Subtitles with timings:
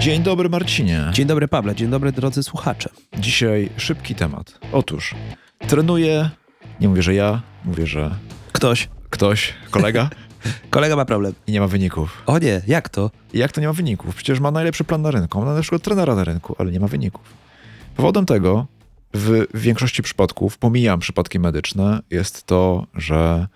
[0.00, 1.04] Dzień dobry Marcinie.
[1.12, 2.90] Dzień dobry Pawle, dzień dobry drodzy słuchacze.
[3.18, 4.58] Dzisiaj szybki temat.
[4.72, 5.14] Otóż
[5.68, 6.30] trenuję,
[6.80, 8.14] nie mówię, że ja, mówię, że
[8.52, 10.10] Ktoś, ktoś, kolega
[10.70, 11.32] kolega ma problem.
[11.46, 12.22] i nie ma wyników.
[12.26, 13.10] O nie, jak to?
[13.34, 14.14] Jak to nie ma wyników?
[14.14, 17.24] Przecież ma najlepszy plan na rynku, ma najlepszego trenera na rynku, ale nie ma wyników.
[17.96, 18.66] Powodem tego
[19.14, 23.46] w większości przypadków, pomijam przypadki medyczne, jest to, że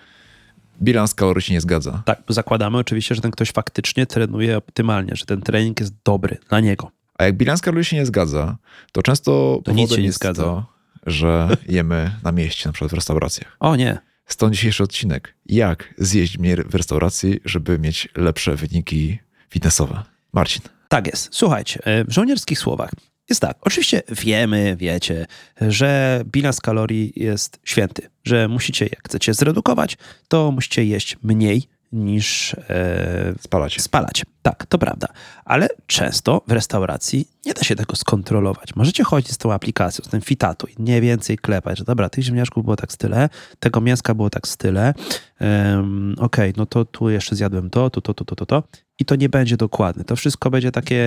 [0.83, 2.02] bilans kalorii się nie zgadza.
[2.05, 6.60] Tak, zakładamy oczywiście, że ten ktoś faktycznie trenuje optymalnie, że ten trening jest dobry dla
[6.60, 6.91] niego.
[7.19, 8.56] A jak bilans kalorii się nie zgadza,
[8.92, 10.42] to często To powodem nie jest zgadza.
[10.42, 10.66] to,
[11.06, 13.56] że jemy na mieście, na przykład w restauracjach.
[13.60, 15.34] O nie, Stąd dzisiejszy odcinek.
[15.47, 19.19] Jak zjeść mnie w restauracji, żeby mieć lepsze wyniki
[19.50, 20.02] fitnessowe?
[20.33, 20.62] Marcin.
[20.88, 21.28] tak jest.
[21.33, 22.91] Słuchajcie, e, w żołnierskich słowach
[23.28, 23.56] jest tak.
[23.60, 25.27] Oczywiście wiemy, wiecie,
[25.60, 29.97] że bilans kalorii jest święty, że musicie, jak chcecie zredukować,
[30.28, 33.80] to musicie jeść mniej niż e, Spalać.
[33.80, 34.22] spalać.
[34.42, 35.06] Tak, to prawda.
[35.45, 38.77] Ale często w restauracji nie da się tego skontrolować.
[38.77, 42.64] Możecie chodzić z tą aplikacją, z tym fitatuj, nie więcej klepać, że dobra, tych ziemniaczków
[42.64, 43.28] było tak z tyle,
[43.61, 44.95] tego mięska było tak z tyle,
[45.41, 48.62] um, okej, no to tu jeszcze zjadłem to, to, to, to, to, to, to
[48.98, 50.05] i to nie będzie dokładne.
[50.05, 51.05] To wszystko będzie takie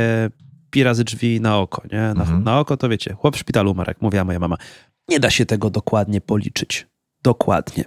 [0.71, 1.99] pi razy drzwi na oko, nie?
[1.99, 2.43] Na, Mhm.
[2.43, 4.57] na oko to wiecie, chłop w szpitalu umarł, jak mówiła moja mama.
[5.09, 6.87] Nie da się tego dokładnie policzyć.
[7.23, 7.83] Dokładnie.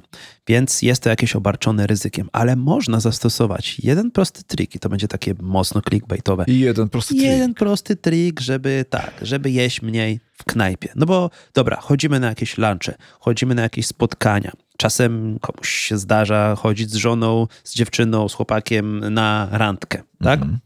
[0.46, 5.08] Więc jest to jakieś obarczone ryzykiem, ale można zastosować jeden prosty trik i to będzie
[5.08, 6.44] takie mocno clickbaitowe.
[6.48, 7.26] I jeden prosty trik.
[7.26, 10.92] Jeden prosty trik, żeby tak, żeby jeść mniej w knajpie.
[10.96, 14.52] No bo dobra, chodzimy na jakieś lunche, chodzimy na jakieś spotkania.
[14.76, 20.40] Czasem komuś się zdarza chodzić z żoną, z dziewczyną, z chłopakiem na randkę, tak?
[20.40, 20.58] Mhm.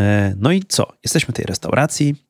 [0.00, 0.92] E, No i co?
[1.04, 2.27] Jesteśmy w tej restauracji.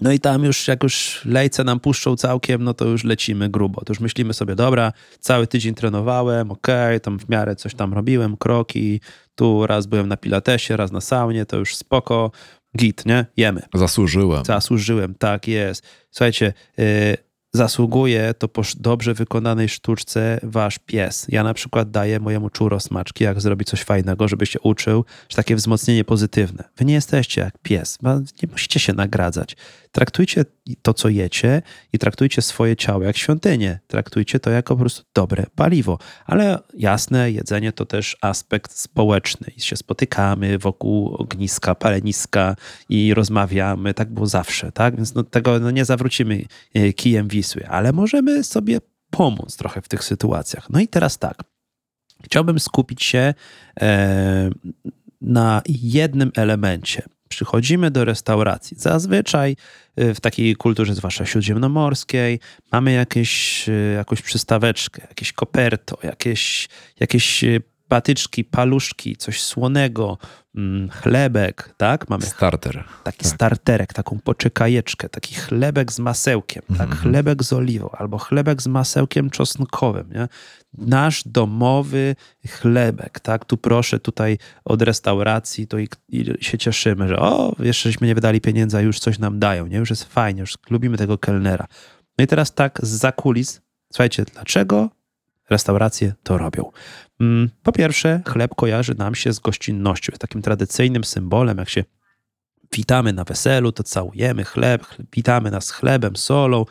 [0.00, 3.84] No i tam już, jak już lejce nam puszczą całkiem, no to już lecimy grubo.
[3.84, 8.36] To już myślimy sobie, dobra, cały tydzień trenowałem, okej, tam w miarę coś tam robiłem,
[8.36, 9.00] kroki,
[9.34, 12.30] tu raz byłem na pilatesie, raz na saunie, to już spoko,
[12.78, 13.26] git, nie?
[13.36, 13.62] Jemy.
[13.74, 14.44] Zasłużyłem.
[14.44, 15.82] Zasłużyłem, tak jest.
[16.10, 17.16] Słuchajcie, y,
[17.56, 21.26] zasługuje to po dobrze wykonanej sztuczce wasz pies.
[21.28, 25.36] Ja na przykład daję mojemu czuro smaczki, jak zrobi coś fajnego, żeby się uczył, że
[25.36, 26.64] takie wzmocnienie pozytywne.
[26.76, 27.98] Wy nie jesteście jak pies,
[28.42, 29.56] nie musicie się nagradzać.
[29.96, 30.44] Traktujcie
[30.82, 31.62] to, co jecie
[31.92, 33.78] i traktujcie swoje ciało jak świątynię.
[33.86, 35.98] Traktujcie to jako po prostu dobre paliwo.
[36.26, 39.50] Ale jasne, jedzenie to też aspekt społeczny.
[39.56, 42.56] I się spotykamy wokół ogniska, paleniska
[42.88, 43.94] i rozmawiamy.
[43.94, 44.96] Tak było zawsze, tak?
[44.96, 47.28] Więc no, tego no, nie zawrócimy e, kijem
[47.68, 48.78] Ale możemy sobie
[49.10, 50.70] pomóc trochę w tych sytuacjach.
[50.70, 51.42] No i teraz tak.
[52.24, 53.34] Chciałbym skupić się
[53.80, 54.50] e,
[55.20, 57.02] na jednym elemencie.
[57.28, 58.76] Przychodzimy do restauracji.
[58.80, 59.56] Zazwyczaj
[59.96, 62.40] e, w takiej kulturze, zwłaszcza śródziemnomorskiej,
[62.72, 66.68] mamy jakieś, e, jakąś przystaweczkę, jakieś koperto, jakieś,
[67.00, 67.44] jakieś
[67.88, 70.18] patyczki, paluszki, coś słonego,
[70.54, 72.08] mm, chlebek, tak?
[72.08, 72.84] Mamy Starter.
[73.02, 76.80] taki starterek, taką poczekajeczkę, taki chlebek z masełkiem, tak?
[76.90, 76.98] Mhm.
[76.98, 80.28] Chlebek z oliwą albo chlebek z masełkiem czosnkowym, nie?
[80.78, 82.16] Nasz domowy
[82.48, 83.44] chlebek, tak?
[83.44, 88.40] Tu proszę tutaj od restauracji, to i, i się cieszymy, że o, jeszcze nie wydali
[88.40, 89.76] pieniędzy, a już coś nam dają, nie?
[89.76, 91.66] Już jest fajnie, już lubimy tego kelnera.
[92.18, 93.60] No i teraz tak z zakulis,
[93.92, 94.90] słuchajcie, dlaczego
[95.50, 96.70] restauracje to robią?
[97.20, 101.84] Mm, Po pierwsze, chleb kojarzy nam się z gościnnością, jest takim tradycyjnym symbolem, jak się
[102.72, 106.64] witamy na weselu, to całujemy chleb, witamy nas chlebem, solą,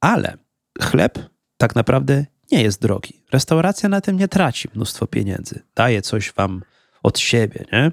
[0.00, 0.36] ale
[0.82, 1.18] chleb
[1.56, 3.22] tak naprawdę nie jest drogi.
[3.32, 6.62] Restauracja na tym nie traci mnóstwo pieniędzy, daje coś wam
[7.02, 7.92] od siebie, nie?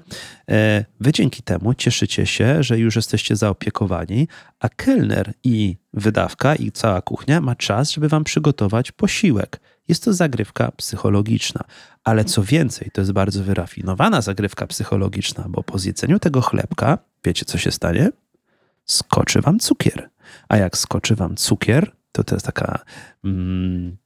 [0.50, 4.28] E, Wy dzięki temu cieszycie się, że już jesteście zaopiekowani,
[4.60, 9.60] a kelner i wydawka i cała kuchnia ma czas, żeby wam przygotować posiłek.
[9.88, 11.64] Jest to zagrywka psychologiczna,
[12.04, 17.44] ale co więcej, to jest bardzo wyrafinowana zagrywka psychologiczna, bo po zjedzeniu tego chlebka, wiecie
[17.44, 18.10] co się stanie?
[18.84, 20.10] Skoczy wam cukier.
[20.48, 22.84] A jak skoczy wam cukier, to to jest taka
[23.24, 23.96] mm,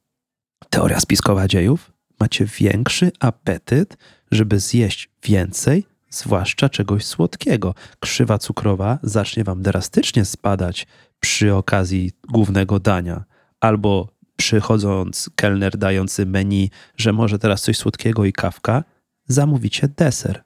[0.69, 3.97] teoria spiskowa dziejów, macie większy apetyt,
[4.31, 7.75] żeby zjeść więcej, zwłaszcza czegoś słodkiego.
[7.99, 10.87] Krzywa cukrowa zacznie wam drastycznie spadać
[11.19, 13.23] przy okazji głównego dania,
[13.59, 14.07] albo
[14.41, 18.83] przychodząc kelner dający menu, że może teraz coś słodkiego i kawka,
[19.27, 20.43] zamówicie deser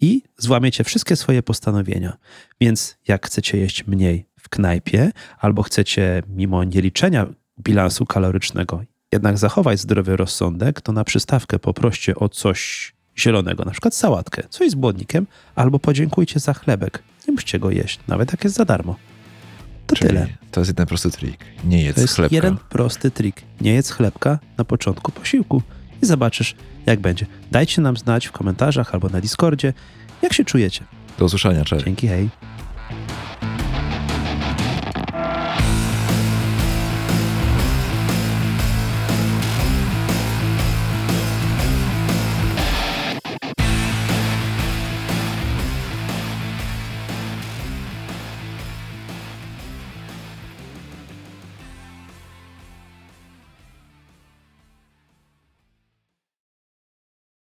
[0.00, 2.16] i złamiecie wszystkie swoje postanowienia.
[2.60, 7.26] Więc jak chcecie jeść mniej w knajpie, albo chcecie mimo nieliczenia
[7.60, 13.94] bilansu kalorycznego jednak zachować zdrowy rozsądek, to na przystawkę poproście o coś zielonego, na przykład
[13.94, 17.02] sałatkę, coś z błonnikiem, albo podziękujcie za chlebek.
[17.28, 18.96] Nie musicie go jeść, nawet jak jest za darmo.
[19.86, 20.26] To Czyli tyle.
[20.50, 21.38] to jest jeden prosty trik.
[21.64, 22.34] Nie jedz To jest chlebka.
[22.36, 23.42] jeden prosty trik.
[23.60, 25.62] Nie jedz chlebka na początku posiłku
[26.02, 26.54] i zobaczysz,
[26.86, 27.26] jak będzie.
[27.50, 29.72] Dajcie nam znać w komentarzach albo na Discordzie,
[30.22, 30.84] jak się czujecie.
[31.18, 31.84] Do usłyszenia, cześć.
[31.84, 32.28] Dzięki, hej.